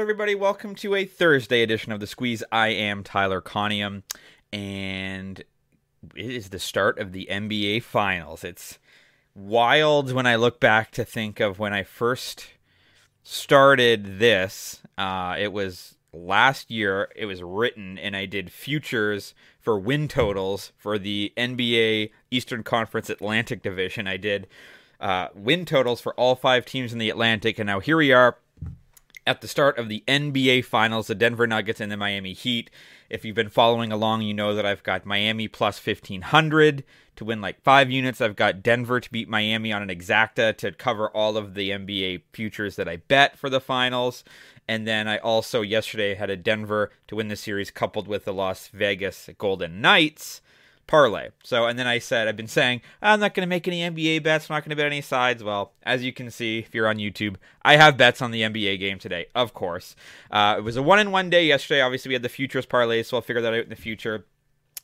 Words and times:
Everybody? 0.00 0.34
Welcome 0.34 0.74
to 0.76 0.94
a 0.94 1.04
Thursday 1.04 1.60
edition 1.60 1.92
of 1.92 2.00
The 2.00 2.06
Squeeze. 2.06 2.42
I 2.50 2.68
am 2.68 3.04
Tyler 3.04 3.42
Conium, 3.42 4.02
and 4.50 5.38
it 5.40 6.30
is 6.30 6.48
the 6.48 6.58
start 6.58 6.98
of 6.98 7.12
the 7.12 7.28
NBA 7.30 7.82
Finals. 7.82 8.42
It's 8.42 8.78
wild 9.34 10.14
when 10.14 10.26
I 10.26 10.36
look 10.36 10.58
back 10.58 10.90
to 10.92 11.04
think 11.04 11.38
of 11.38 11.58
when 11.58 11.74
I 11.74 11.82
first 11.82 12.46
started 13.22 14.18
this. 14.18 14.80
Uh, 14.96 15.36
it 15.38 15.52
was 15.52 15.96
last 16.14 16.70
year, 16.70 17.12
it 17.14 17.26
was 17.26 17.42
written, 17.42 17.98
and 17.98 18.16
I 18.16 18.24
did 18.24 18.50
futures 18.50 19.34
for 19.60 19.78
win 19.78 20.08
totals 20.08 20.72
for 20.78 20.98
the 20.98 21.30
NBA 21.36 22.10
Eastern 22.30 22.62
Conference 22.62 23.10
Atlantic 23.10 23.62
Division. 23.62 24.06
I 24.06 24.16
did 24.16 24.46
uh, 24.98 25.28
win 25.34 25.66
totals 25.66 26.00
for 26.00 26.14
all 26.14 26.36
five 26.36 26.64
teams 26.64 26.94
in 26.94 26.98
the 26.98 27.10
Atlantic, 27.10 27.58
and 27.58 27.66
now 27.66 27.80
here 27.80 27.98
we 27.98 28.12
are 28.12 28.38
at 29.30 29.42
the 29.42 29.48
start 29.48 29.78
of 29.78 29.88
the 29.88 30.02
NBA 30.08 30.64
Finals, 30.64 31.06
the 31.06 31.14
Denver 31.14 31.46
Nuggets 31.46 31.80
and 31.80 31.90
the 31.90 31.96
Miami 31.96 32.32
Heat. 32.32 32.68
If 33.08 33.24
you've 33.24 33.36
been 33.36 33.48
following 33.48 33.92
along, 33.92 34.22
you 34.22 34.34
know 34.34 34.56
that 34.56 34.66
I've 34.66 34.82
got 34.82 35.06
Miami 35.06 35.46
plus 35.46 35.84
1500 35.86 36.82
to 37.14 37.24
win 37.24 37.40
like 37.40 37.62
five 37.62 37.92
units. 37.92 38.20
I've 38.20 38.34
got 38.34 38.60
Denver 38.60 38.98
to 38.98 39.10
beat 39.12 39.28
Miami 39.28 39.72
on 39.72 39.82
an 39.82 39.88
exacta 39.88 40.56
to 40.56 40.72
cover 40.72 41.08
all 41.10 41.36
of 41.36 41.54
the 41.54 41.70
NBA 41.70 42.22
futures 42.32 42.74
that 42.74 42.88
I 42.88 42.96
bet 42.96 43.38
for 43.38 43.48
the 43.48 43.60
finals. 43.60 44.24
And 44.66 44.84
then 44.84 45.06
I 45.06 45.18
also 45.18 45.60
yesterday 45.62 46.16
had 46.16 46.28
a 46.28 46.36
Denver 46.36 46.90
to 47.06 47.14
win 47.14 47.28
the 47.28 47.36
series 47.36 47.70
coupled 47.70 48.08
with 48.08 48.24
the 48.24 48.34
Las 48.34 48.66
Vegas 48.66 49.30
Golden 49.38 49.80
Knights 49.80 50.40
parlay. 50.90 51.28
So, 51.44 51.66
and 51.66 51.78
then 51.78 51.86
I 51.86 52.00
said, 52.00 52.26
I've 52.26 52.36
been 52.36 52.48
saying, 52.48 52.82
I'm 53.00 53.20
not 53.20 53.32
going 53.32 53.46
to 53.46 53.48
make 53.48 53.68
any 53.68 53.80
NBA 53.80 54.24
bets. 54.24 54.50
I'm 54.50 54.56
not 54.56 54.64
going 54.64 54.70
to 54.70 54.76
bet 54.76 54.86
any 54.86 55.00
sides. 55.00 55.42
Well, 55.42 55.72
as 55.84 56.02
you 56.02 56.12
can 56.12 56.30
see, 56.30 56.58
if 56.58 56.74
you're 56.74 56.88
on 56.88 56.96
YouTube, 56.96 57.36
I 57.62 57.76
have 57.76 57.96
bets 57.96 58.20
on 58.20 58.32
the 58.32 58.42
NBA 58.42 58.80
game 58.80 58.98
today, 58.98 59.26
of 59.34 59.54
course. 59.54 59.94
Uh, 60.30 60.56
it 60.58 60.62
was 60.62 60.76
a 60.76 60.82
one 60.82 60.98
in 60.98 61.12
one 61.12 61.30
day 61.30 61.46
yesterday. 61.46 61.80
Obviously, 61.80 62.10
we 62.10 62.14
had 62.14 62.22
the 62.22 62.28
futures 62.28 62.66
parlay, 62.66 63.04
so 63.04 63.16
I'll 63.16 63.22
figure 63.22 63.40
that 63.40 63.54
out 63.54 63.64
in 63.64 63.70
the 63.70 63.76
future. 63.76 64.26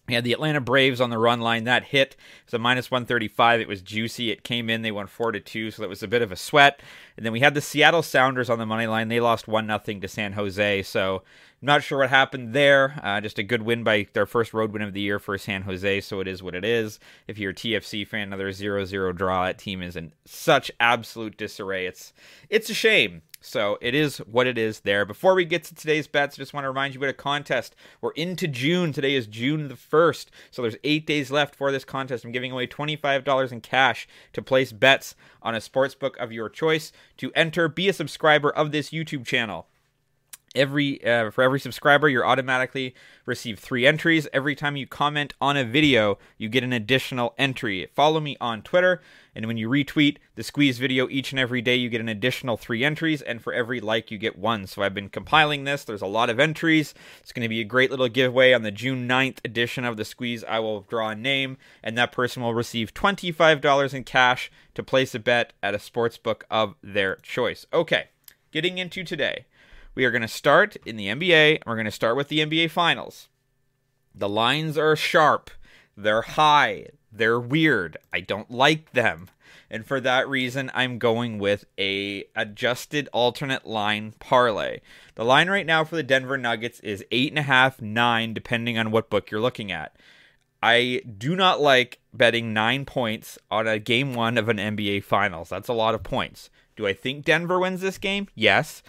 We 0.09 0.15
had 0.15 0.25
the 0.25 0.33
Atlanta 0.33 0.61
Braves 0.61 1.01
on 1.01 1.11
the 1.11 1.19
run 1.19 1.41
line. 1.41 1.65
That 1.65 1.85
hit. 1.85 2.13
It 2.13 2.47
was 2.47 2.55
a 2.55 2.59
minus 2.59 2.91
135. 2.91 3.61
It 3.61 3.69
was 3.69 3.83
juicy. 3.83 4.31
It 4.31 4.45
came 4.45 4.71
in. 4.71 4.83
They 4.83 4.93
won 4.93 5.07
4 5.07 5.33
to 5.33 5.41
2, 5.41 5.71
so 5.71 5.83
that 5.83 5.89
was 5.89 6.03
a 6.03 6.09
bit 6.09 6.23
of 6.23 6.31
a 6.31 6.37
sweat. 6.37 6.81
And 7.17 7.25
then 7.25 7.33
we 7.33 7.41
had 7.41 7.55
the 7.55 7.61
Seattle 7.61 8.03
Sounders 8.03 8.49
on 8.49 8.59
the 8.59 8.67
money 8.67 8.87
line. 8.87 9.09
They 9.09 9.21
lost 9.21 9.49
1 9.49 9.67
0 9.67 10.01
to 10.01 10.09
San 10.09 10.35
Jose. 10.35 10.83
So 10.85 11.23
I'm 11.63 11.67
not 11.67 11.83
sure 11.83 11.99
what 11.99 12.11
happened 12.11 12.53
there. 12.53 13.01
Uh, 13.03 13.21
just 13.21 13.39
a 13.39 13.43
good 13.43 13.63
win 13.63 13.83
by 13.83 14.07
their 14.13 14.27
first 14.27 14.55
road 14.55 14.73
win 14.73 14.83
of 14.83 14.93
the 14.93 15.01
year 15.01 15.19
for 15.19 15.37
San 15.39 15.63
Jose. 15.63 16.01
So 16.03 16.21
it 16.21 16.29
is 16.29 16.43
what 16.43 16.55
it 16.55 16.65
is. 16.65 17.01
If 17.27 17.39
you're 17.39 17.51
a 17.51 17.55
TFC 17.55 18.07
fan, 18.07 18.29
another 18.29 18.53
0 18.53 18.85
0 18.85 19.13
draw. 19.13 19.47
That 19.47 19.59
team 19.59 19.83
is 19.83 19.97
in 19.97 20.13
such 20.25 20.71
absolute 20.79 21.37
disarray. 21.37 21.87
It's, 21.87 22.13
it's 22.49 22.71
a 22.71 22.75
shame. 22.75 23.23
So 23.47 23.79
it 23.81 23.95
is 23.95 24.19
what 24.19 24.49
it 24.49 24.59
is 24.59 24.81
there. 24.81 25.05
Before 25.05 25.37
we 25.37 25.45
get 25.45 25.63
to 25.65 25.75
today's 25.75 26.09
bets, 26.09 26.37
I 26.37 26.43
just 26.43 26.53
want 26.53 26.65
to 26.65 26.69
remind 26.69 26.95
you 26.95 26.99
about 26.99 27.11
a 27.11 27.13
contest. 27.13 27.77
We're 28.01 28.11
into 28.11 28.49
June. 28.49 28.93
Today 28.93 29.15
is 29.15 29.29
June 29.29 29.69
the 29.69 29.77
1st. 29.77 30.27
So 30.51 30.63
there's 30.63 30.77
eight 30.83 31.07
days 31.07 31.31
left 31.31 31.55
for 31.55 31.71
this 31.71 31.85
contest. 31.85 32.25
I'm 32.25 32.33
giving 32.33 32.51
away 32.51 32.67
$25 32.67 33.53
in 33.53 33.61
cash 33.61 34.09
to 34.33 34.43
place 34.43 34.73
bets 34.73 35.15
on 35.43 35.55
a 35.55 35.61
sports 35.61 35.95
book 35.95 36.17
of 36.17 36.33
your 36.33 36.49
choice. 36.49 36.91
To 37.19 37.31
enter, 37.37 37.69
be 37.69 37.89
a 37.89 37.93
subscriber 37.93 38.51
of 38.51 38.73
this 38.73 38.91
YouTube 38.91 39.25
channel 39.25 39.69
every 40.57 41.05
uh, 41.05 41.31
for 41.31 41.43
every 41.43 41.61
subscriber 41.61 42.09
you're 42.09 42.27
automatically 42.27 42.95
receive 43.27 43.59
three 43.59 43.87
entries. 43.87 44.27
Every 44.33 44.57
time 44.57 44.77
you 44.77 44.87
comment 44.87 45.35
on 45.41 45.57
a 45.57 45.65
video 45.65 46.19
you 46.39 46.49
get 46.49 46.65
an 46.65 46.73
additional 46.73 47.35
entry. 47.39 47.89
Follow 47.95 48.19
me 48.19 48.37
on 48.41 48.63
twitter 48.63 49.01
and 49.35 49.47
when 49.47 49.57
you 49.57 49.69
retweet 49.69 50.17
the 50.35 50.43
squeeze 50.43 50.79
video 50.79 51.09
each 51.09 51.31
and 51.31 51.39
every 51.39 51.61
day 51.61 51.77
you 51.77 51.89
get 51.89 52.01
an 52.01 52.09
additional 52.09 52.57
three 52.57 52.83
entries 52.83 53.23
and 53.23 53.43
for 53.43 53.53
every 53.53 53.81
like 53.81 54.11
you 54.11 54.19
get 54.19 54.39
one. 54.39 54.67
So 54.67 54.83
i've 54.83 54.95
been 54.95 55.11
compiling 55.11 55.65
this. 55.65 55.85
There's 55.85 56.03
a 56.03 56.07
lot 56.07 56.31
of 56.31 56.41
entries. 56.41 56.95
It's 57.21 57.33
going 57.33 57.45
to 57.45 57.49
be 57.49 57.61
a 57.61 57.65
great 57.65 57.91
little 57.91 58.09
giveaway 58.09 58.53
on 58.53 58.63
the 58.63 58.73
june 58.73 59.07
9th 59.07 59.39
edition 59.45 59.85
of 59.85 59.97
the 59.97 60.05
squeeze. 60.05 60.43
I 60.43 60.59
will 60.59 60.81
draw 60.81 61.11
a 61.11 61.15
name 61.15 61.59
and 61.83 61.97
that 61.99 62.13
person 62.13 62.43
will 62.43 62.55
receive 62.55 62.95
$25 62.95 63.95
in 63.95 64.05
cash 64.05 64.51
to 64.75 64.83
place 64.83 65.15
a 65.15 65.19
bet 65.19 65.53
at 65.63 65.75
a 65.75 65.79
sports 65.79 66.19
book 66.19 66.45
of 66.51 66.75
their 66.83 67.17
choice. 67.17 67.67
Okay 67.73 68.09
getting 68.57 68.79
into 68.79 69.05
today 69.05 69.45
we 69.97 70.05
are 70.05 70.13
going 70.13 70.23
to 70.23 70.29
start 70.29 70.77
in 70.87 70.97
the 70.97 71.09
NBA, 71.09 71.63
we're 71.67 71.75
going 71.75 71.87
to 71.87 71.91
start 71.91 72.17
with 72.17 72.29
the 72.29 72.39
NBA 72.39 72.71
Finals. 72.71 73.29
The 74.15 74.29
lines 74.29 74.79
are 74.79 74.95
sharp, 74.95 75.51
they're 75.97 76.23
high, 76.23 76.87
they're 77.11 77.41
weird. 77.41 77.97
I 78.13 78.21
don't 78.21 78.51
like 78.51 78.93
them. 78.93 79.31
And 79.69 79.85
for 79.85 80.01
that 80.01 80.29
reason, 80.29 80.71
I'm 80.75 80.99
going 80.99 81.39
with 81.39 81.65
a 81.77 82.25
adjusted 82.37 83.09
alternate 83.13 83.67
line 83.67 84.15
parlay. 84.21 84.81
The 85.17 85.25
line 85.25 85.49
right 85.49 85.67
now 85.67 85.83
for 85.83 85.97
the 85.97 86.05
Denver 86.05 86.39
Nuggets 86.39 86.79
is 86.81 87.05
eight 87.11 87.33
and 87.33 87.39
a 87.39 87.43
half, 87.43 87.81
nine, 87.81 88.33
depending 88.33 88.79
on 88.79 88.93
what 88.93 89.11
book 89.11 89.31
you're 89.31 89.41
looking 89.41 89.73
at. 89.73 89.97
I 90.63 91.03
do 91.19 91.35
not 91.35 91.61
like 91.61 92.01
betting 92.13 92.53
nine 92.53 92.85
points 92.85 93.39
on 93.51 93.67
a 93.67 93.79
game 93.79 94.15
one 94.15 94.39
of 94.39 94.49
an 94.49 94.59
NBA 94.59 95.05
Finals. 95.05 95.49
That's 95.49 95.69
a 95.69 95.75
lot 95.75 95.95
of 95.95 96.03
points. 96.03 96.49
Do 96.77 96.87
I 96.87 96.93
think 96.93 97.25
Denver 97.25 97.59
wins 97.59 97.81
this 97.81 97.99
game? 97.99 98.29
Yes. 98.35 98.83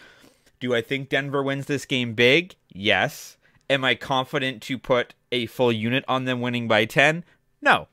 Do 0.60 0.74
I 0.74 0.82
think 0.82 1.10
Denver 1.10 1.44
wins 1.44 1.66
this 1.66 1.86
game 1.86 2.14
big? 2.14 2.56
Yes. 2.74 3.38
Am 3.70 3.84
I 3.84 3.96
confident 3.96 4.62
to 4.64 4.78
put 4.78 5.14
a 5.32 5.46
full 5.46 5.72
unit 5.72 6.04
on 6.08 6.26
them 6.26 6.42
winning 6.42 6.68
by 6.68 6.86
10? 6.86 7.24
No. 7.62 7.88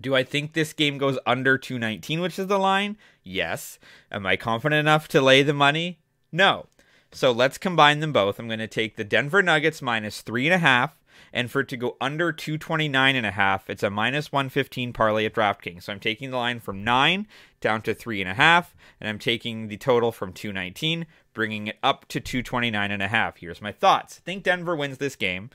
Do 0.00 0.14
I 0.14 0.22
think 0.22 0.52
this 0.52 0.72
game 0.72 0.98
goes 0.98 1.18
under 1.26 1.56
219, 1.56 2.20
which 2.20 2.38
is 2.38 2.46
the 2.46 2.58
line? 2.58 2.96
Yes. 3.22 3.78
Am 4.12 4.26
I 4.26 4.36
confident 4.36 4.80
enough 4.80 5.08
to 5.08 5.20
lay 5.20 5.42
the 5.42 5.54
money? 5.54 6.00
No. 6.30 6.66
So 7.12 7.32
let's 7.32 7.58
combine 7.58 8.00
them 8.00 8.12
both. 8.12 8.38
I'm 8.38 8.48
going 8.48 8.58
to 8.58 8.66
take 8.66 8.96
the 8.96 9.04
Denver 9.04 9.42
Nuggets 9.42 9.80
minus 9.80 10.20
three 10.20 10.46
and 10.46 10.54
a 10.54 10.58
half 10.58 10.96
and 11.32 11.50
for 11.50 11.60
it 11.60 11.68
to 11.68 11.76
go 11.76 11.96
under 12.00 12.32
229 12.32 13.16
and 13.16 13.26
a 13.26 13.30
half, 13.30 13.68
it's 13.68 13.82
a 13.82 13.90
minus 13.90 14.32
115 14.32 14.92
parlay 14.92 15.24
at 15.26 15.34
DraftKings. 15.34 15.84
So 15.84 15.92
I'm 15.92 16.00
taking 16.00 16.30
the 16.30 16.36
line 16.36 16.60
from 16.60 16.84
nine 16.84 17.26
down 17.60 17.82
to 17.82 17.94
three 17.94 18.20
and 18.20 18.30
a 18.30 18.34
half, 18.34 18.74
and 19.00 19.08
I'm 19.08 19.18
taking 19.18 19.68
the 19.68 19.76
total 19.76 20.12
from 20.12 20.32
219, 20.32 21.06
bringing 21.32 21.68
it 21.68 21.78
up 21.82 22.06
to 22.08 22.20
229 22.20 22.90
and 22.90 23.02
a 23.02 23.08
half. 23.08 23.38
Here's 23.38 23.62
my 23.62 23.72
thoughts. 23.72 24.18
Think 24.18 24.42
Denver 24.42 24.76
wins 24.76 24.98
this 24.98 25.16
game. 25.16 25.50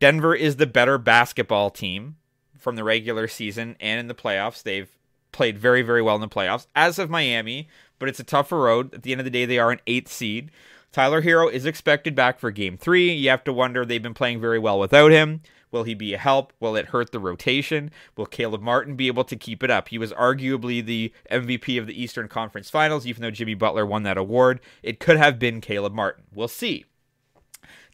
Denver 0.00 0.34
is 0.34 0.56
the 0.56 0.66
better 0.66 0.98
basketball 0.98 1.70
team 1.70 2.16
from 2.58 2.76
the 2.76 2.84
regular 2.84 3.28
season 3.28 3.76
and 3.80 4.00
in 4.00 4.08
the 4.08 4.14
playoffs. 4.14 4.62
They've 4.62 4.90
played 5.32 5.58
very, 5.58 5.82
very 5.82 6.00
well 6.00 6.14
in 6.14 6.20
the 6.20 6.28
playoffs, 6.28 6.66
as 6.74 6.98
of 6.98 7.10
Miami, 7.10 7.68
but 7.98 8.08
it's 8.08 8.20
a 8.20 8.24
tougher 8.24 8.58
road. 8.58 8.94
At 8.94 9.02
the 9.02 9.12
end 9.12 9.20
of 9.20 9.24
the 9.24 9.30
day, 9.30 9.44
they 9.44 9.58
are 9.58 9.70
an 9.70 9.80
eighth 9.86 10.10
seed. 10.10 10.50
Tyler 10.94 11.22
Herro 11.22 11.50
is 11.50 11.66
expected 11.66 12.14
back 12.14 12.38
for 12.38 12.52
game 12.52 12.76
three. 12.76 13.12
You 13.12 13.28
have 13.30 13.42
to 13.44 13.52
wonder, 13.52 13.84
they've 13.84 14.00
been 14.00 14.14
playing 14.14 14.40
very 14.40 14.60
well 14.60 14.78
without 14.78 15.10
him. 15.10 15.40
Will 15.72 15.82
he 15.82 15.92
be 15.92 16.14
a 16.14 16.18
help? 16.18 16.52
Will 16.60 16.76
it 16.76 16.86
hurt 16.86 17.10
the 17.10 17.18
rotation? 17.18 17.90
Will 18.16 18.26
Caleb 18.26 18.62
Martin 18.62 18.94
be 18.94 19.08
able 19.08 19.24
to 19.24 19.34
keep 19.34 19.64
it 19.64 19.72
up? 19.72 19.88
He 19.88 19.98
was 19.98 20.12
arguably 20.12 20.86
the 20.86 21.12
MVP 21.32 21.80
of 21.80 21.88
the 21.88 22.00
Eastern 22.00 22.28
Conference 22.28 22.70
Finals, 22.70 23.08
even 23.08 23.22
though 23.22 23.32
Jimmy 23.32 23.54
Butler 23.54 23.84
won 23.84 24.04
that 24.04 24.16
award. 24.16 24.60
It 24.84 25.00
could 25.00 25.16
have 25.16 25.36
been 25.36 25.60
Caleb 25.60 25.94
Martin. 25.94 26.26
We'll 26.32 26.46
see. 26.46 26.84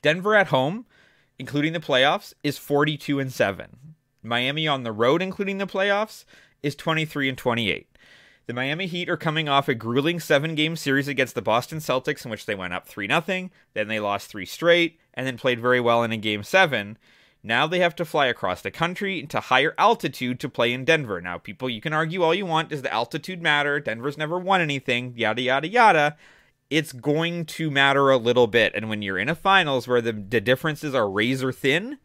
Denver 0.03 0.35
at 0.35 0.49
home, 0.49 0.85
including 1.39 1.73
the 1.73 1.81
playoffs, 1.81 2.35
is 2.43 2.59
42 2.59 3.19
and 3.19 3.33
7. 3.33 3.95
Miami 4.23 4.69
on 4.69 4.83
the 4.83 4.93
road, 4.93 5.23
including 5.23 5.57
the 5.57 5.67
playoffs, 5.67 6.27
is 6.63 6.77
23 6.77 7.31
and 7.31 7.39
28. 7.39 7.90
The 8.47 8.55
Miami 8.55 8.87
Heat 8.87 9.09
are 9.09 9.17
coming 9.17 9.49
off 9.49 9.69
a 9.69 9.75
grueling 9.75 10.19
seven 10.19 10.55
game 10.55 10.75
series 10.75 11.09
against 11.09 11.35
the 11.35 11.43
Boston 11.43 11.79
Celtics, 11.79 12.25
in 12.25 12.31
which 12.31 12.47
they 12.47 12.55
went 12.55 12.73
up 12.73 12.89
3 12.89 13.07
0, 13.07 13.51
then 13.75 13.89
they 13.89 14.01
lost 14.01 14.29
three 14.29 14.47
straight, 14.47 14.99
and 15.15 15.27
then 15.27 15.39
played 15.39 15.61
very 15.61 15.81
well 15.81 16.03
in 16.03 16.13
a 16.13 16.17
game 16.17 16.43
seven. 16.43 16.99
Now 17.43 17.67
they 17.67 17.79
have 17.79 17.97
to 17.97 18.05
fly 18.05 18.27
across 18.27 18.61
the 18.61 18.71
country 18.71 19.23
to 19.27 19.41
higher 19.41 19.75
altitude 19.79 20.41
to 20.41 20.49
play 20.49 20.73
in 20.73 20.85
Denver. 20.85 21.21
Now, 21.21 21.39
people, 21.39 21.71
you 21.71 21.81
can 21.81 21.93
argue 21.93 22.23
all 22.23 22.35
you 22.35 22.45
want. 22.45 22.69
Does 22.69 22.83
the 22.83 22.93
altitude 22.93 23.41
matter? 23.41 23.81
Denver's 23.81 24.19
never 24.19 24.39
won 24.39 24.61
anything, 24.61 25.15
yada, 25.17 25.41
yada, 25.41 25.69
yada. 25.69 26.17
It's 26.69 26.93
going 26.93 27.47
to 27.47 27.71
matter 27.71 28.11
a 28.11 28.19
little 28.19 28.47
bit. 28.47 28.75
And 28.75 28.89
when 28.89 29.01
you're 29.01 29.19
in 29.19 29.29
a 29.29 29.35
finals 29.35 29.89
where 29.89 30.03
the, 30.03 30.13
the 30.13 30.41
differences 30.41 30.95
are 30.95 31.11
razor 31.11 31.51
thin, 31.51 31.99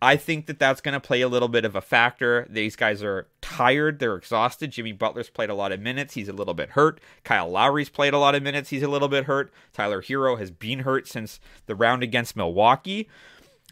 I 0.00 0.16
think 0.16 0.46
that 0.46 0.60
that's 0.60 0.80
going 0.80 0.92
to 0.92 1.00
play 1.00 1.22
a 1.22 1.28
little 1.28 1.48
bit 1.48 1.64
of 1.64 1.74
a 1.74 1.80
factor. 1.80 2.46
These 2.48 2.76
guys 2.76 3.02
are 3.02 3.26
tired, 3.40 3.98
they're 3.98 4.14
exhausted. 4.14 4.70
Jimmy 4.70 4.92
Butler's 4.92 5.28
played 5.28 5.50
a 5.50 5.54
lot 5.54 5.72
of 5.72 5.80
minutes, 5.80 6.14
he's 6.14 6.28
a 6.28 6.32
little 6.32 6.54
bit 6.54 6.70
hurt. 6.70 7.00
Kyle 7.24 7.50
Lowry's 7.50 7.88
played 7.88 8.14
a 8.14 8.18
lot 8.18 8.36
of 8.36 8.42
minutes, 8.42 8.70
he's 8.70 8.84
a 8.84 8.88
little 8.88 9.08
bit 9.08 9.24
hurt. 9.24 9.52
Tyler 9.72 10.00
Herro 10.02 10.38
has 10.38 10.50
been 10.52 10.80
hurt 10.80 11.08
since 11.08 11.40
the 11.66 11.74
round 11.74 12.02
against 12.04 12.36
Milwaukee. 12.36 13.08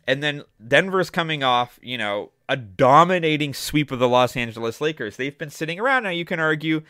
And 0.06 0.22
then 0.22 0.42
Denver's 0.66 1.10
coming 1.10 1.42
off, 1.42 1.78
you 1.82 1.98
know, 1.98 2.30
a 2.48 2.56
dominating 2.56 3.54
sweep 3.54 3.90
of 3.90 3.98
the 3.98 4.08
Los 4.08 4.36
Angeles 4.36 4.80
Lakers. 4.80 5.16
They've 5.16 5.36
been 5.36 5.50
sitting 5.50 5.80
around. 5.80 6.04
Now 6.04 6.10
you 6.10 6.24
can 6.24 6.40
argue 6.40 6.82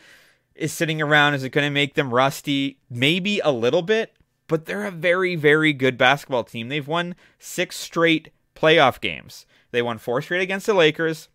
is 0.55 0.73
sitting 0.73 1.01
around 1.01 1.35
is 1.35 1.43
it 1.43 1.49
going 1.49 1.65
to 1.65 1.71
make 1.71 1.93
them 1.93 2.13
rusty? 2.13 2.79
Maybe 2.89 3.39
a 3.39 3.51
little 3.51 3.83
bit, 3.83 4.15
but 4.47 4.65
they're 4.65 4.85
a 4.85 4.91
very 4.91 5.35
very 5.35 5.73
good 5.73 5.97
basketball 5.97 6.43
team. 6.43 6.69
They've 6.69 6.87
won 6.87 7.15
6 7.37 7.75
straight 7.75 8.31
playoff 8.57 8.99
games. 8.99 9.45
They 9.71 9.81
won 9.81 9.97
four 9.97 10.21
straight 10.21 10.41
against 10.41 10.65
the 10.65 10.73
Lakers, 10.73 11.29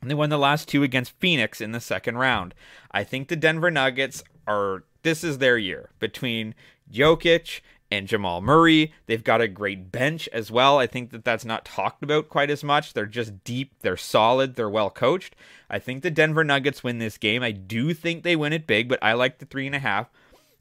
and 0.00 0.10
they 0.10 0.14
won 0.14 0.30
the 0.30 0.38
last 0.38 0.68
two 0.68 0.82
against 0.82 1.18
Phoenix 1.18 1.60
in 1.60 1.72
the 1.72 1.80
second 1.80 2.18
round. 2.18 2.54
I 2.90 3.04
think 3.04 3.28
the 3.28 3.36
Denver 3.36 3.70
Nuggets 3.70 4.22
are 4.46 4.84
this 5.02 5.22
is 5.22 5.38
their 5.38 5.58
year 5.58 5.90
between 5.98 6.54
Jokic 6.92 7.60
and 7.90 8.08
Jamal 8.08 8.40
Murray. 8.40 8.92
They've 9.06 9.22
got 9.22 9.40
a 9.40 9.48
great 9.48 9.92
bench 9.92 10.28
as 10.32 10.50
well. 10.50 10.78
I 10.78 10.86
think 10.86 11.10
that 11.10 11.24
that's 11.24 11.44
not 11.44 11.64
talked 11.64 12.02
about 12.02 12.28
quite 12.28 12.50
as 12.50 12.64
much. 12.64 12.92
They're 12.92 13.06
just 13.06 13.44
deep, 13.44 13.72
they're 13.80 13.96
solid, 13.96 14.54
they're 14.54 14.70
well 14.70 14.90
coached. 14.90 15.36
I 15.70 15.78
think 15.78 16.02
the 16.02 16.10
Denver 16.10 16.44
Nuggets 16.44 16.82
win 16.82 16.98
this 16.98 17.18
game. 17.18 17.42
I 17.42 17.52
do 17.52 17.94
think 17.94 18.22
they 18.22 18.36
win 18.36 18.52
it 18.52 18.66
big, 18.66 18.88
but 18.88 19.02
I 19.02 19.12
like 19.12 19.38
the 19.38 19.46
three 19.46 19.66
and 19.66 19.76
a 19.76 19.80
half. 19.80 20.08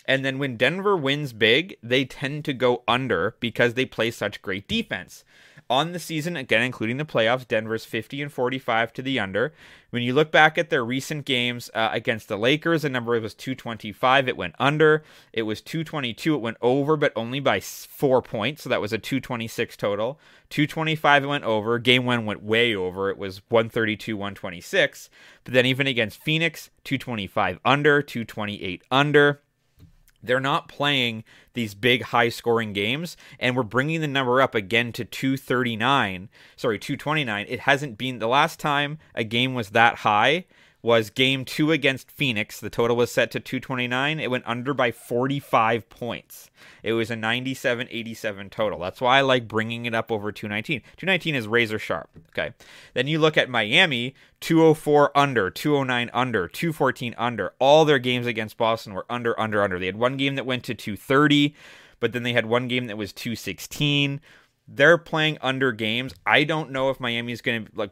And 0.07 0.23
then 0.23 0.37
when 0.37 0.57
Denver 0.57 0.95
wins 0.95 1.33
big, 1.33 1.77
they 1.81 2.05
tend 2.05 2.45
to 2.45 2.53
go 2.53 2.83
under 2.87 3.35
because 3.39 3.73
they 3.73 3.85
play 3.85 4.11
such 4.11 4.41
great 4.41 4.67
defense 4.67 5.23
on 5.69 5.93
the 5.93 5.99
season, 5.99 6.35
again, 6.35 6.61
including 6.61 6.97
the 6.97 7.05
playoffs, 7.05 7.47
Denver's 7.47 7.85
50 7.85 8.21
and 8.21 8.31
45 8.31 8.93
to 8.93 9.01
the 9.01 9.19
under. 9.19 9.53
When 9.89 10.03
you 10.03 10.13
look 10.13 10.31
back 10.31 10.57
at 10.57 10.69
their 10.69 10.83
recent 10.83 11.25
games 11.25 11.69
uh, 11.73 11.89
against 11.91 12.27
the 12.27 12.37
Lakers, 12.37 12.83
the 12.83 12.89
number 12.89 13.19
was 13.19 13.33
225. 13.33 14.27
It 14.27 14.37
went 14.37 14.55
under. 14.59 15.03
It 15.33 15.43
was 15.43 15.61
222. 15.61 16.35
It 16.35 16.41
went 16.41 16.57
over, 16.61 16.97
but 16.97 17.13
only 17.15 17.39
by 17.39 17.59
four 17.59 18.21
points. 18.21 18.63
So 18.63 18.69
that 18.69 18.81
was 18.81 18.93
a 18.93 18.97
226 18.97 19.77
total. 19.77 20.19
225 20.49 21.23
it 21.23 21.27
went 21.27 21.43
over. 21.43 21.79
Game 21.79 22.05
one 22.05 22.25
went 22.25 22.43
way 22.43 22.75
over. 22.75 23.09
It 23.09 23.17
was 23.17 23.41
132, 23.49 24.15
126. 24.15 25.09
But 25.43 25.53
then 25.53 25.65
even 25.65 25.87
against 25.87 26.21
Phoenix, 26.21 26.69
225 26.83 27.59
under, 27.63 28.01
228 28.01 28.83
under. 28.91 29.41
They're 30.25 30.39
not 30.39 30.67
playing 30.67 31.23
these 31.53 31.73
big 31.73 32.03
high 32.03 32.29
scoring 32.29 32.73
games 32.73 33.17
and 33.39 33.55
we're 33.55 33.63
bringing 33.63 34.01
the 34.01 34.07
number 34.07 34.41
up 34.41 34.53
again 34.53 34.91
to 34.93 35.05
239 35.05 36.29
sorry 36.55 36.77
229 36.77 37.45
it 37.49 37.61
hasn't 37.61 37.97
been 37.97 38.19
the 38.19 38.27
last 38.27 38.59
time 38.59 38.99
a 39.15 39.23
game 39.23 39.53
was 39.53 39.69
that 39.69 39.99
high 39.99 40.45
was 40.85 41.09
game 41.09 41.43
two 41.43 41.71
against 41.71 42.11
Phoenix. 42.11 42.59
The 42.59 42.69
total 42.69 42.95
was 42.95 43.11
set 43.11 43.31
to 43.31 43.39
229. 43.39 44.19
It 44.19 44.29
went 44.29 44.43
under 44.45 44.71
by 44.71 44.91
45 44.91 45.89
points. 45.89 46.51
It 46.83 46.93
was 46.93 47.09
a 47.09 47.15
97 47.15 47.87
87 47.89 48.51
total. 48.51 48.77
That's 48.77 49.01
why 49.01 49.17
I 49.17 49.21
like 49.21 49.47
bringing 49.47 49.87
it 49.87 49.95
up 49.95 50.11
over 50.11 50.31
219. 50.31 50.81
219 50.95 51.33
is 51.33 51.47
razor 51.47 51.79
sharp. 51.79 52.11
Okay. 52.29 52.53
Then 52.93 53.07
you 53.07 53.17
look 53.17 53.35
at 53.35 53.49
Miami 53.49 54.13
204 54.41 55.17
under, 55.17 55.49
209 55.49 56.11
under, 56.13 56.47
214 56.47 57.15
under. 57.17 57.53
All 57.57 57.83
their 57.83 57.97
games 57.97 58.27
against 58.27 58.55
Boston 58.55 58.93
were 58.93 59.07
under, 59.09 59.37
under, 59.39 59.63
under. 59.63 59.79
They 59.79 59.87
had 59.87 59.97
one 59.97 60.17
game 60.17 60.35
that 60.35 60.45
went 60.45 60.63
to 60.65 60.75
230, 60.75 61.55
but 61.99 62.11
then 62.13 62.21
they 62.21 62.33
had 62.33 62.45
one 62.45 62.67
game 62.67 62.85
that 62.85 62.97
was 62.97 63.11
216 63.11 64.21
they're 64.67 64.97
playing 64.97 65.37
under 65.41 65.71
games. 65.71 66.13
I 66.25 66.43
don't 66.43 66.71
know 66.71 66.89
if 66.89 66.99
Miami's 66.99 67.41
going 67.41 67.65
to 67.65 67.71
like 67.75 67.91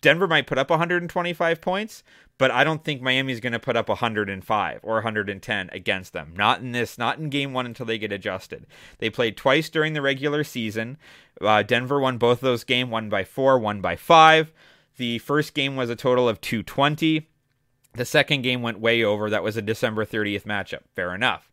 Denver 0.00 0.28
might 0.28 0.46
put 0.46 0.58
up 0.58 0.70
125 0.70 1.60
points, 1.60 2.02
but 2.38 2.50
I 2.50 2.62
don't 2.62 2.84
think 2.84 3.02
Miami's 3.02 3.40
going 3.40 3.52
to 3.52 3.58
put 3.58 3.76
up 3.76 3.88
105 3.88 4.80
or 4.82 4.94
110 4.94 5.70
against 5.72 6.12
them. 6.12 6.32
Not 6.36 6.60
in 6.60 6.72
this, 6.72 6.98
not 6.98 7.18
in 7.18 7.30
game 7.30 7.52
one 7.52 7.66
until 7.66 7.86
they 7.86 7.98
get 7.98 8.12
adjusted. 8.12 8.66
They 8.98 9.10
played 9.10 9.36
twice 9.36 9.68
during 9.68 9.92
the 9.92 10.02
regular 10.02 10.44
season. 10.44 10.98
Uh, 11.40 11.62
Denver 11.62 12.00
won 12.00 12.18
both 12.18 12.38
of 12.38 12.42
those 12.42 12.64
games, 12.64 12.90
one 12.90 13.08
by 13.08 13.24
four, 13.24 13.58
one 13.58 13.80
by 13.80 13.96
five. 13.96 14.52
The 14.96 15.18
first 15.18 15.54
game 15.54 15.76
was 15.76 15.90
a 15.90 15.96
total 15.96 16.28
of 16.28 16.40
220. 16.40 17.28
The 17.94 18.04
second 18.04 18.42
game 18.42 18.62
went 18.62 18.80
way 18.80 19.02
over. 19.02 19.30
That 19.30 19.42
was 19.42 19.56
a 19.56 19.62
December 19.62 20.04
30th 20.04 20.44
matchup. 20.44 20.82
Fair 20.94 21.14
enough. 21.14 21.50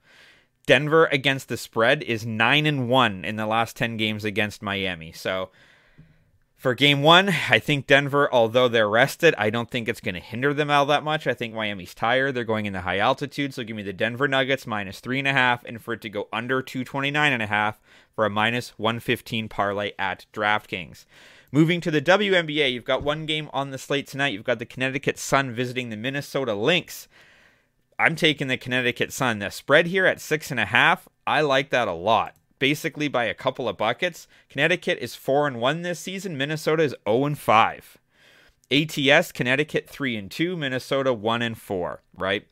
Denver 0.66 1.06
against 1.12 1.48
the 1.48 1.58
spread 1.58 2.02
is 2.04 2.26
9 2.26 2.66
and 2.66 2.90
1 2.90 3.26
in 3.26 3.36
the 3.36 3.46
last 3.46 3.76
10 3.76 3.98
games 3.98 4.26
against 4.26 4.62
Miami. 4.64 5.12
So 5.12 5.52
for 6.58 6.74
game 6.74 7.04
one, 7.04 7.30
I 7.50 7.60
think 7.60 7.86
Denver, 7.86 8.28
although 8.34 8.68
they're 8.68 8.90
rested, 8.90 9.36
I 9.38 9.50
don't 9.50 9.70
think 9.70 9.88
it's 9.88 10.00
going 10.00 10.16
to 10.16 10.22
hinder 10.22 10.54
them 10.54 10.72
all 10.72 10.86
that 10.88 11.04
much. 11.04 11.28
I 11.28 11.34
think 11.34 11.54
Miami's 11.54 11.94
tired. 11.94 12.34
They're 12.34 12.44
going 12.44 12.66
into 12.66 12.82
high 12.82 12.98
altitude. 12.98 13.54
So 13.54 13.64
give 13.64 13.76
me 13.76 13.84
the 13.84 13.94
Denver 13.94 14.28
Nuggets 14.28 14.66
minus 14.66 15.00
three 15.00 15.20
and 15.20 15.28
a 15.28 15.34
half, 15.34 15.64
and 15.66 15.82
for 15.82 15.94
it 15.94 16.02
to 16.02 16.10
go 16.10 16.28
under 16.32 16.62
229 16.62 17.34
and 17.34 17.44
a 17.44 17.48
half 17.48 17.80
for 18.16 18.26
a 18.26 18.30
minus 18.30 18.70
115 18.80 19.50
parlay 19.50 19.92
at 20.00 20.26
DraftKings. 20.34 21.06
Moving 21.52 21.82
to 21.82 21.92
the 21.92 22.02
WNBA, 22.02 22.72
you've 22.72 22.84
got 22.84 23.04
one 23.04 23.26
game 23.26 23.50
on 23.54 23.72
the 23.72 23.78
slate 23.78 24.08
tonight. 24.08 24.34
You've 24.34 24.44
got 24.44 24.60
the 24.60 24.66
Connecticut 24.66 25.20
Sun 25.20 25.54
visiting 25.54 25.90
the 25.90 25.98
Minnesota 25.98 26.54
Lynx. 26.54 27.08
I'm 28.00 28.16
taking 28.16 28.48
the 28.48 28.58
Connecticut 28.58 29.14
Sun. 29.14 29.40
The 29.40 29.50
spread 29.52 29.88
here 29.88 30.06
at 30.06 30.20
six 30.20 30.52
and 30.52 30.60
a 30.60 30.66
half, 30.66 31.08
I 31.28 31.42
like 31.42 31.70
that 31.70 31.88
a 31.88 31.94
lot 31.94 32.36
basically 32.60 33.08
by 33.08 33.26
a 33.26 33.34
couple 33.34 33.68
of 33.68 33.78
buckets. 33.78 34.28
Connecticut 34.50 34.98
is 35.00 35.16
4 35.16 35.48
and 35.48 35.60
1 35.60 35.82
this 35.82 36.00
season, 36.00 36.38
Minnesota 36.38 36.84
is 36.84 36.96
0 37.08 37.26
and 37.26 37.38
5. 37.38 37.98
ATS 38.72 39.32
Connecticut 39.32 39.88
3 39.88 40.16
and 40.16 40.32
2, 40.32 40.58
Minnesota 40.58 41.14
1 41.14 41.42
and 41.42 41.58
4, 41.58 42.02
right? 42.18 42.48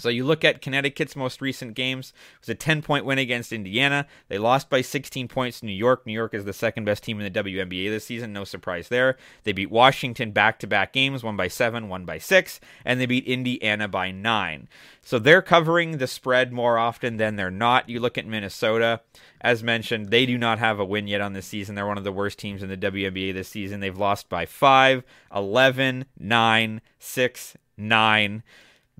So 0.00 0.08
you 0.08 0.24
look 0.24 0.44
at 0.44 0.62
Connecticut's 0.62 1.14
most 1.14 1.40
recent 1.40 1.74
games. 1.74 2.12
It 2.34 2.40
was 2.40 2.48
a 2.48 2.54
10 2.54 2.82
point 2.82 3.04
win 3.04 3.18
against 3.18 3.52
Indiana. 3.52 4.06
They 4.28 4.38
lost 4.38 4.70
by 4.70 4.80
16 4.80 5.28
points 5.28 5.60
to 5.60 5.66
New 5.66 5.72
York. 5.72 6.06
New 6.06 6.12
York 6.12 6.34
is 6.34 6.44
the 6.44 6.52
second 6.52 6.84
best 6.84 7.02
team 7.02 7.20
in 7.20 7.30
the 7.30 7.42
WNBA 7.42 7.90
this 7.90 8.06
season. 8.06 8.32
No 8.32 8.44
surprise 8.44 8.88
there. 8.88 9.16
They 9.44 9.52
beat 9.52 9.70
Washington 9.70 10.32
back 10.32 10.58
to 10.60 10.66
back 10.66 10.92
games, 10.92 11.22
one 11.22 11.36
by 11.36 11.48
seven, 11.48 11.88
one 11.88 12.04
by 12.04 12.18
six, 12.18 12.60
and 12.84 13.00
they 13.00 13.06
beat 13.06 13.26
Indiana 13.26 13.88
by 13.88 14.10
nine. 14.10 14.68
So 15.02 15.18
they're 15.18 15.42
covering 15.42 15.98
the 15.98 16.06
spread 16.06 16.52
more 16.52 16.78
often 16.78 17.16
than 17.16 17.36
they're 17.36 17.50
not. 17.50 17.88
You 17.88 18.00
look 18.00 18.18
at 18.18 18.26
Minnesota. 18.26 19.00
As 19.40 19.62
mentioned, 19.62 20.10
they 20.10 20.26
do 20.26 20.36
not 20.36 20.58
have 20.58 20.78
a 20.78 20.84
win 20.84 21.06
yet 21.06 21.22
on 21.22 21.32
this 21.32 21.46
season. 21.46 21.74
They're 21.74 21.86
one 21.86 21.98
of 21.98 22.04
the 22.04 22.12
worst 22.12 22.38
teams 22.38 22.62
in 22.62 22.68
the 22.68 22.76
WNBA 22.76 23.32
this 23.32 23.48
season. 23.48 23.80
They've 23.80 23.96
lost 23.96 24.28
by 24.28 24.44
5, 24.44 25.02
11, 25.34 26.04
9, 26.18 26.80
6, 26.98 27.56
9 27.78 28.42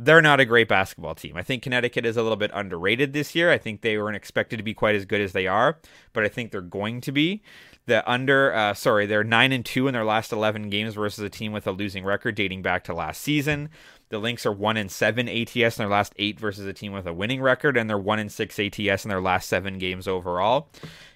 they're 0.02 0.22
not 0.22 0.40
a 0.40 0.46
great 0.46 0.66
basketball 0.66 1.14
team. 1.14 1.36
I 1.36 1.42
think 1.42 1.62
Connecticut 1.62 2.06
is 2.06 2.16
a 2.16 2.22
little 2.22 2.36
bit 2.36 2.50
underrated 2.54 3.12
this 3.12 3.34
year. 3.34 3.50
I 3.50 3.58
think 3.58 3.82
they 3.82 3.98
weren't 3.98 4.16
expected 4.16 4.56
to 4.56 4.62
be 4.62 4.72
quite 4.72 4.94
as 4.94 5.04
good 5.04 5.20
as 5.20 5.32
they 5.32 5.46
are, 5.46 5.78
but 6.14 6.24
I 6.24 6.28
think 6.28 6.50
they're 6.50 6.62
going 6.62 7.02
to 7.02 7.12
be. 7.12 7.42
The 7.84 8.08
under, 8.10 8.54
uh, 8.54 8.72
sorry, 8.72 9.04
they're 9.04 9.24
nine 9.24 9.52
and 9.52 9.64
two 9.64 9.88
in 9.88 9.92
their 9.92 10.04
last 10.04 10.32
eleven 10.32 10.70
games 10.70 10.94
versus 10.94 11.22
a 11.22 11.28
team 11.28 11.52
with 11.52 11.66
a 11.66 11.72
losing 11.72 12.04
record 12.04 12.34
dating 12.34 12.62
back 12.62 12.84
to 12.84 12.94
last 12.94 13.20
season. 13.20 13.68
The 14.08 14.18
Lynx 14.18 14.46
are 14.46 14.52
one 14.52 14.78
and 14.78 14.90
seven 14.90 15.28
ATS 15.28 15.54
in 15.54 15.82
their 15.82 15.88
last 15.88 16.14
eight 16.16 16.40
versus 16.40 16.66
a 16.66 16.72
team 16.72 16.92
with 16.92 17.06
a 17.06 17.12
winning 17.12 17.42
record, 17.42 17.76
and 17.76 17.90
they're 17.90 17.98
one 17.98 18.18
and 18.18 18.32
six 18.32 18.58
ATS 18.58 19.04
in 19.04 19.10
their 19.10 19.20
last 19.20 19.50
seven 19.50 19.76
games 19.76 20.08
overall. 20.08 20.70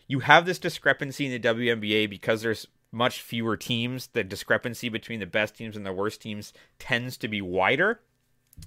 You 0.09 0.21
have 0.21 0.45
this 0.45 0.59
discrepancy 0.59 1.25
in 1.25 1.33
the 1.33 1.49
WNBA 1.49 2.11
because 2.11 2.43
there's 2.43 2.67
much 2.93 3.23
fewer 3.23 3.57
teams. 3.57 4.09
The 4.09 4.25
discrepancy 4.25 4.91
between 4.91 5.21
the 5.21 5.27
best 5.27 5.57
teams 5.57 5.75
and 5.75 5.87
the 5.87 5.93
worst 5.93 6.21
teams 6.21 6.53
tends 6.79 7.17
to 7.19 7.29
be 7.29 7.41
wider. 7.41 8.01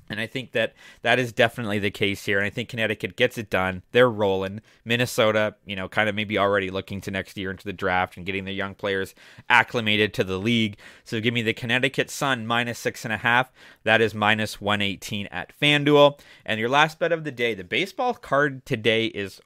And 0.09 0.19
I 0.19 0.27
think 0.27 0.53
that 0.53 0.73
that 1.01 1.19
is 1.19 1.33
definitely 1.33 1.79
the 1.79 1.91
case 1.91 2.25
here. 2.25 2.37
And 2.37 2.45
I 2.45 2.49
think 2.49 2.69
Connecticut 2.69 3.15
gets 3.15 3.37
it 3.37 3.49
done. 3.49 3.83
They're 3.91 4.09
rolling. 4.09 4.61
Minnesota, 4.85 5.55
you 5.65 5.75
know, 5.75 5.89
kind 5.89 6.07
of 6.07 6.15
maybe 6.15 6.37
already 6.37 6.69
looking 6.69 7.01
to 7.01 7.11
next 7.11 7.37
year 7.37 7.51
into 7.51 7.65
the 7.65 7.73
draft 7.73 8.15
and 8.15 8.25
getting 8.25 8.45
their 8.45 8.53
young 8.53 8.73
players 8.73 9.13
acclimated 9.49 10.13
to 10.15 10.23
the 10.23 10.37
league. 10.37 10.77
So 11.03 11.19
give 11.19 11.33
me 11.33 11.41
the 11.41 11.53
Connecticut 11.53 12.09
Sun 12.09 12.47
minus 12.47 12.79
six 12.79 13.03
and 13.03 13.13
a 13.13 13.17
half. 13.17 13.51
That 13.83 14.01
is 14.01 14.13
minus 14.13 14.61
118 14.61 15.27
at 15.27 15.51
FanDuel. 15.59 16.19
And 16.45 16.59
your 16.59 16.69
last 16.69 16.99
bet 16.99 17.11
of 17.11 17.23
the 17.23 17.31
day, 17.31 17.53
the 17.53 17.63
baseball 17.63 18.13
card 18.13 18.65
today 18.65 19.07
is 19.07 19.41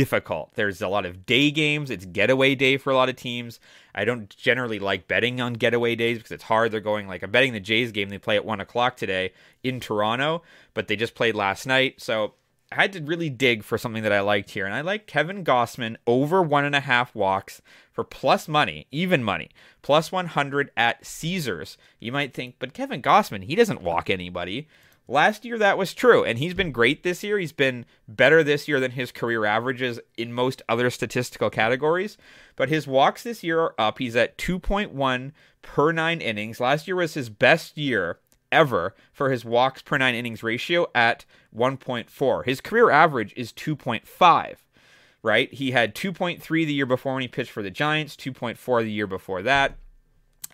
difficult. 0.00 0.50
There's 0.54 0.80
a 0.80 0.88
lot 0.88 1.04
of 1.04 1.26
day 1.26 1.50
games. 1.50 1.90
It's 1.90 2.06
getaway 2.06 2.54
day 2.54 2.78
for 2.78 2.88
a 2.88 2.94
lot 2.94 3.10
of 3.10 3.16
teams. 3.16 3.60
I 3.94 4.06
don't 4.06 4.34
generally 4.34 4.78
like 4.78 5.06
betting 5.06 5.42
on 5.42 5.52
getaway 5.52 5.94
days 5.94 6.16
because 6.16 6.32
it's 6.32 6.44
hard. 6.44 6.72
They're 6.72 6.80
going 6.80 7.06
like 7.06 7.22
I'm 7.22 7.30
betting 7.30 7.52
the 7.52 7.60
Jays 7.60 7.92
game. 7.92 8.08
They 8.08 8.16
play 8.16 8.36
at 8.36 8.46
one 8.46 8.60
o'clock 8.60 8.96
today 8.96 9.34
in 9.62 9.78
Toronto, 9.78 10.42
but 10.72 10.88
they 10.88 10.96
just 10.96 11.14
played 11.14 11.34
last 11.34 11.66
night. 11.66 12.00
So 12.00 12.32
I 12.72 12.76
had 12.76 12.94
to 12.94 13.02
really 13.02 13.28
dig 13.28 13.62
for 13.62 13.76
something 13.76 14.02
that 14.02 14.12
I 14.12 14.20
liked 14.20 14.48
here, 14.48 14.64
and 14.64 14.74
I 14.74 14.80
like 14.80 15.06
Kevin 15.06 15.44
Gausman 15.44 15.96
over 16.06 16.40
one 16.40 16.64
and 16.64 16.74
a 16.74 16.80
half 16.80 17.14
walks 17.14 17.60
for 17.92 18.02
plus 18.02 18.48
money, 18.48 18.86
even 18.90 19.22
money, 19.22 19.50
plus 19.82 20.10
100 20.10 20.70
at 20.78 21.04
Caesars. 21.04 21.76
You 21.98 22.10
might 22.10 22.32
think, 22.32 22.54
but 22.58 22.72
Kevin 22.72 23.02
Gausman, 23.02 23.44
he 23.44 23.54
doesn't 23.54 23.82
walk 23.82 24.08
anybody. 24.08 24.66
Last 25.10 25.44
year, 25.44 25.58
that 25.58 25.76
was 25.76 25.92
true, 25.92 26.22
and 26.22 26.38
he's 26.38 26.54
been 26.54 26.70
great 26.70 27.02
this 27.02 27.24
year. 27.24 27.36
He's 27.36 27.50
been 27.50 27.84
better 28.06 28.44
this 28.44 28.68
year 28.68 28.78
than 28.78 28.92
his 28.92 29.10
career 29.10 29.44
averages 29.44 29.98
in 30.16 30.32
most 30.32 30.62
other 30.68 30.88
statistical 30.88 31.50
categories. 31.50 32.16
But 32.54 32.68
his 32.68 32.86
walks 32.86 33.24
this 33.24 33.42
year 33.42 33.60
are 33.60 33.74
up. 33.76 33.98
He's 33.98 34.14
at 34.14 34.38
2.1 34.38 35.32
per 35.62 35.90
nine 35.90 36.20
innings. 36.20 36.60
Last 36.60 36.86
year 36.86 36.94
was 36.94 37.14
his 37.14 37.28
best 37.28 37.76
year 37.76 38.20
ever 38.52 38.94
for 39.12 39.32
his 39.32 39.44
walks 39.44 39.82
per 39.82 39.98
nine 39.98 40.14
innings 40.14 40.44
ratio 40.44 40.86
at 40.94 41.24
1.4. 41.52 42.44
His 42.44 42.60
career 42.60 42.90
average 42.90 43.34
is 43.36 43.52
2.5 43.52 44.56
right? 45.22 45.52
He 45.52 45.72
had 45.72 45.94
2.3 45.94 46.40
the 46.48 46.72
year 46.72 46.86
before 46.86 47.12
when 47.12 47.20
he 47.20 47.28
pitched 47.28 47.50
for 47.50 47.62
the 47.62 47.70
Giants, 47.70 48.16
2.4 48.16 48.82
the 48.82 48.90
year 48.90 49.06
before 49.06 49.42
that. 49.42 49.76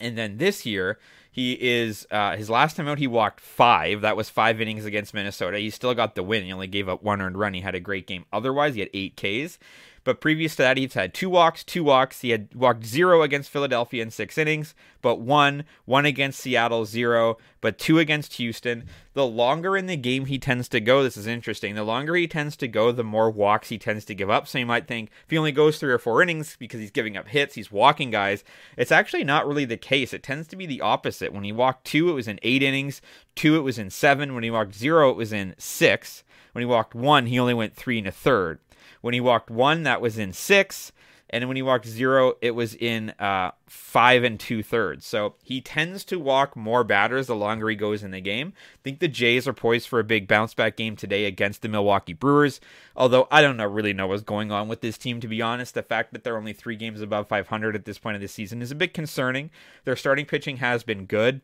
And 0.00 0.18
then 0.18 0.38
this 0.38 0.66
year, 0.66 0.98
He 1.36 1.52
is 1.52 2.06
uh, 2.10 2.34
his 2.34 2.48
last 2.48 2.78
time 2.78 2.88
out. 2.88 2.96
He 2.96 3.06
walked 3.06 3.40
five. 3.40 4.00
That 4.00 4.16
was 4.16 4.30
five 4.30 4.58
innings 4.58 4.86
against 4.86 5.12
Minnesota. 5.12 5.58
He 5.58 5.68
still 5.68 5.92
got 5.92 6.14
the 6.14 6.22
win. 6.22 6.44
He 6.44 6.50
only 6.50 6.66
gave 6.66 6.88
up 6.88 7.02
one 7.02 7.20
earned 7.20 7.36
run. 7.36 7.52
He 7.52 7.60
had 7.60 7.74
a 7.74 7.80
great 7.80 8.06
game. 8.06 8.24
Otherwise, 8.32 8.72
he 8.72 8.80
had 8.80 8.88
eight 8.94 9.16
Ks. 9.16 9.58
But 10.06 10.20
previous 10.20 10.54
to 10.54 10.62
that, 10.62 10.76
he's 10.76 10.94
had 10.94 11.12
two 11.12 11.28
walks, 11.28 11.64
two 11.64 11.82
walks. 11.82 12.20
He 12.20 12.30
had 12.30 12.54
walked 12.54 12.86
zero 12.86 13.22
against 13.22 13.50
Philadelphia 13.50 14.04
in 14.04 14.12
six 14.12 14.38
innings, 14.38 14.72
but 15.02 15.16
one, 15.16 15.64
one 15.84 16.06
against 16.06 16.38
Seattle, 16.38 16.86
zero, 16.86 17.38
but 17.60 17.76
two 17.76 17.98
against 17.98 18.34
Houston. 18.34 18.84
The 19.14 19.26
longer 19.26 19.76
in 19.76 19.86
the 19.86 19.96
game 19.96 20.26
he 20.26 20.38
tends 20.38 20.68
to 20.68 20.80
go, 20.80 21.02
this 21.02 21.16
is 21.16 21.26
interesting. 21.26 21.74
The 21.74 21.82
longer 21.82 22.14
he 22.14 22.28
tends 22.28 22.56
to 22.58 22.68
go, 22.68 22.92
the 22.92 23.02
more 23.02 23.28
walks 23.32 23.70
he 23.70 23.78
tends 23.78 24.04
to 24.04 24.14
give 24.14 24.30
up. 24.30 24.46
So 24.46 24.58
you 24.58 24.66
might 24.66 24.86
think 24.86 25.10
if 25.24 25.30
he 25.30 25.38
only 25.38 25.50
goes 25.50 25.78
three 25.80 25.92
or 25.92 25.98
four 25.98 26.22
innings 26.22 26.54
because 26.56 26.78
he's 26.78 26.92
giving 26.92 27.16
up 27.16 27.26
hits, 27.26 27.56
he's 27.56 27.72
walking 27.72 28.12
guys. 28.12 28.44
It's 28.76 28.92
actually 28.92 29.24
not 29.24 29.48
really 29.48 29.64
the 29.64 29.76
case. 29.76 30.14
It 30.14 30.22
tends 30.22 30.46
to 30.48 30.56
be 30.56 30.66
the 30.66 30.82
opposite. 30.82 31.25
When 31.32 31.44
he 31.44 31.52
walked 31.52 31.84
two, 31.84 32.10
it 32.10 32.14
was 32.14 32.28
in 32.28 32.38
eight 32.42 32.62
innings. 32.62 33.00
Two, 33.34 33.56
it 33.56 33.60
was 33.60 33.78
in 33.78 33.90
seven. 33.90 34.34
When 34.34 34.44
he 34.44 34.50
walked 34.50 34.74
zero, 34.74 35.10
it 35.10 35.16
was 35.16 35.32
in 35.32 35.54
six. 35.58 36.24
When 36.52 36.62
he 36.62 36.66
walked 36.66 36.94
one, 36.94 37.26
he 37.26 37.38
only 37.38 37.54
went 37.54 37.74
three 37.74 37.98
and 37.98 38.06
a 38.06 38.12
third. 38.12 38.58
When 39.00 39.14
he 39.14 39.20
walked 39.20 39.50
one, 39.50 39.82
that 39.82 40.00
was 40.00 40.18
in 40.18 40.32
six. 40.32 40.92
And 41.30 41.46
when 41.48 41.56
he 41.56 41.62
walked 41.62 41.86
zero, 41.86 42.34
it 42.40 42.52
was 42.52 42.74
in 42.74 43.10
uh, 43.18 43.50
five 43.66 44.22
and 44.22 44.38
two 44.38 44.62
thirds. 44.62 45.04
So 45.06 45.34
he 45.42 45.60
tends 45.60 46.04
to 46.06 46.20
walk 46.20 46.56
more 46.56 46.84
batters 46.84 47.26
the 47.26 47.34
longer 47.34 47.68
he 47.68 47.74
goes 47.74 48.04
in 48.04 48.12
the 48.12 48.20
game. 48.20 48.52
I 48.56 48.78
think 48.84 49.00
the 49.00 49.08
Jays 49.08 49.48
are 49.48 49.52
poised 49.52 49.88
for 49.88 49.98
a 49.98 50.04
big 50.04 50.28
bounce 50.28 50.54
back 50.54 50.76
game 50.76 50.94
today 50.94 51.24
against 51.24 51.62
the 51.62 51.68
Milwaukee 51.68 52.12
Brewers. 52.12 52.60
Although 52.94 53.26
I 53.30 53.42
don't 53.42 53.56
know, 53.56 53.66
really 53.66 53.92
know 53.92 54.06
what's 54.06 54.22
going 54.22 54.52
on 54.52 54.68
with 54.68 54.82
this 54.82 54.98
team, 54.98 55.20
to 55.20 55.28
be 55.28 55.42
honest. 55.42 55.74
The 55.74 55.82
fact 55.82 56.12
that 56.12 56.22
they're 56.22 56.38
only 56.38 56.52
three 56.52 56.76
games 56.76 57.00
above 57.00 57.26
500 57.28 57.74
at 57.74 57.84
this 57.84 57.98
point 57.98 58.14
of 58.14 58.22
the 58.22 58.28
season 58.28 58.62
is 58.62 58.70
a 58.70 58.76
bit 58.76 58.94
concerning. 58.94 59.50
Their 59.84 59.96
starting 59.96 60.26
pitching 60.26 60.58
has 60.58 60.84
been 60.84 61.06
good. 61.06 61.40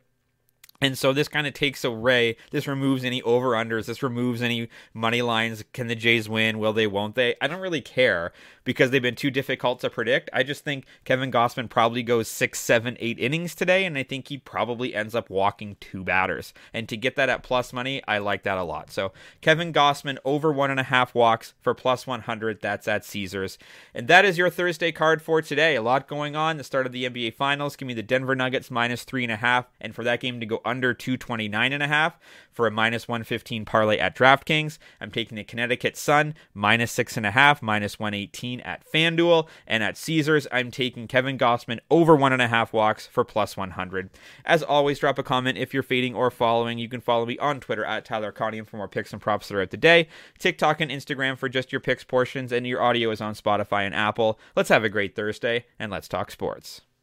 And 0.82 0.98
so 0.98 1.12
this 1.12 1.28
kind 1.28 1.46
of 1.46 1.54
takes 1.54 1.84
away, 1.84 2.36
this 2.50 2.66
removes 2.66 3.04
any 3.04 3.22
over 3.22 3.50
unders, 3.50 3.86
this 3.86 4.02
removes 4.02 4.42
any 4.42 4.68
money 4.92 5.22
lines. 5.22 5.62
Can 5.72 5.86
the 5.86 5.94
Jays 5.94 6.28
win? 6.28 6.58
Will 6.58 6.72
they? 6.72 6.88
Won't 6.88 7.14
they? 7.14 7.36
I 7.40 7.46
don't 7.46 7.60
really 7.60 7.80
care 7.80 8.32
because 8.64 8.90
they've 8.90 9.02
been 9.02 9.14
too 9.14 9.30
difficult 9.30 9.80
to 9.80 9.90
predict. 9.90 10.30
I 10.32 10.42
just 10.42 10.64
think 10.64 10.84
Kevin 11.04 11.30
Gausman 11.30 11.68
probably 11.68 12.02
goes 12.02 12.28
six, 12.28 12.60
seven, 12.60 12.96
eight 13.00 13.18
innings 13.18 13.54
today, 13.54 13.84
and 13.84 13.96
I 13.96 14.02
think 14.02 14.28
he 14.28 14.38
probably 14.38 14.94
ends 14.94 15.14
up 15.14 15.30
walking 15.30 15.76
two 15.80 16.04
batters. 16.04 16.52
And 16.72 16.88
to 16.88 16.96
get 16.96 17.16
that 17.16 17.28
at 17.28 17.42
plus 17.42 17.72
money, 17.72 18.02
I 18.06 18.18
like 18.18 18.42
that 18.44 18.58
a 18.58 18.64
lot. 18.64 18.90
So 18.90 19.12
Kevin 19.40 19.72
Gausman 19.72 20.18
over 20.24 20.52
one 20.52 20.70
and 20.70 20.80
a 20.80 20.84
half 20.84 21.14
walks 21.14 21.54
for 21.60 21.74
plus 21.74 22.06
100. 22.06 22.60
That's 22.60 22.88
at 22.88 23.04
Caesars. 23.04 23.58
And 23.94 24.08
that 24.08 24.24
is 24.24 24.38
your 24.38 24.50
Thursday 24.50 24.92
card 24.92 25.22
for 25.22 25.42
today. 25.42 25.76
A 25.76 25.82
lot 25.82 26.08
going 26.08 26.36
on. 26.36 26.56
The 26.56 26.64
start 26.64 26.86
of 26.86 26.92
the 26.92 27.04
NBA 27.04 27.34
Finals. 27.34 27.76
Give 27.76 27.86
me 27.86 27.94
the 27.94 28.02
Denver 28.02 28.34
Nuggets 28.34 28.70
minus 28.70 29.04
three 29.04 29.22
and 29.22 29.32
a 29.32 29.36
half, 29.36 29.66
and 29.80 29.94
for 29.94 30.04
that 30.04 30.20
game 30.20 30.40
to 30.40 30.46
go 30.46 30.60
under 30.64 30.94
229 30.94 31.72
and 31.72 31.82
a 31.82 31.88
half 31.88 32.18
for 32.52 32.66
a 32.66 32.70
minus 32.70 33.08
115 33.08 33.64
parlay 33.64 33.98
at 33.98 34.14
DraftKings. 34.14 34.78
I'm 35.00 35.10
taking 35.10 35.36
the 35.36 35.44
Connecticut 35.44 35.96
Sun 35.96 36.34
minus 36.54 36.92
six 36.92 37.16
and 37.16 37.26
a 37.26 37.30
half, 37.30 37.62
minus 37.62 37.98
118 37.98 38.51
at 38.60 38.84
FanDuel, 38.90 39.48
and 39.66 39.82
at 39.82 39.96
Caesars, 39.96 40.46
I'm 40.52 40.70
taking 40.70 41.08
Kevin 41.08 41.38
Gausman 41.38 41.80
over 41.90 42.14
one 42.14 42.32
and 42.32 42.42
a 42.42 42.48
half 42.48 42.72
walks 42.72 43.06
for 43.06 43.24
plus 43.24 43.56
100. 43.56 44.10
As 44.44 44.62
always, 44.62 44.98
drop 44.98 45.18
a 45.18 45.22
comment 45.22 45.58
if 45.58 45.72
you're 45.72 45.82
fading 45.82 46.14
or 46.14 46.30
following. 46.30 46.78
You 46.78 46.88
can 46.88 47.00
follow 47.00 47.26
me 47.26 47.38
on 47.38 47.60
Twitter 47.60 47.84
at 47.84 48.04
Tyler 48.04 48.32
Conium 48.32 48.66
for 48.66 48.76
more 48.76 48.88
picks 48.88 49.12
and 49.12 49.22
props 49.22 49.48
throughout 49.48 49.70
the 49.70 49.76
day, 49.76 50.08
TikTok 50.38 50.80
and 50.80 50.90
Instagram 50.90 51.38
for 51.38 51.48
just 51.48 51.72
your 51.72 51.80
picks 51.80 52.04
portions, 52.04 52.52
and 52.52 52.66
your 52.66 52.82
audio 52.82 53.10
is 53.10 53.20
on 53.20 53.34
Spotify 53.34 53.86
and 53.86 53.94
Apple. 53.94 54.38
Let's 54.54 54.68
have 54.68 54.84
a 54.84 54.88
great 54.88 55.16
Thursday, 55.16 55.64
and 55.78 55.90
let's 55.90 56.08
talk 56.08 56.30
sports. 56.30 56.82